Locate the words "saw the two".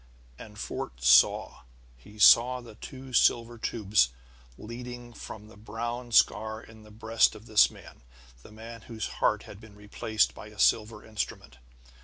2.17-3.13